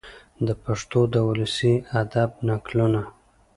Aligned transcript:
د 0.47 0.49
پښتو 0.63 0.99
د 1.13 1.15
ولسي 1.29 1.73
ادب 2.01 2.29
نکلونه، 2.49 3.01